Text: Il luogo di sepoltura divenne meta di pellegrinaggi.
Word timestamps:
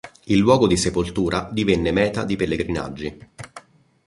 Il 0.23 0.39
luogo 0.39 0.65
di 0.65 0.77
sepoltura 0.77 1.47
divenne 1.51 1.91
meta 1.91 2.23
di 2.23 2.35
pellegrinaggi. 2.35 3.19